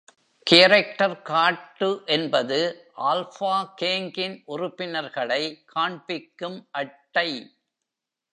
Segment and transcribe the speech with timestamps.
[0.47, 2.57] Character card என்பது
[3.09, 5.41] alpha கேங்கின் உறுப்பினர்களை
[5.65, 7.29] காண்பிக்கும் அட்டை.